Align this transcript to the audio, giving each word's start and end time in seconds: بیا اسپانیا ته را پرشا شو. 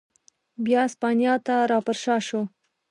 بیا 0.63 0.79
اسپانیا 0.89 1.33
ته 1.45 1.55
را 1.71 1.79
پرشا 1.85 2.15
شو. 2.27 2.41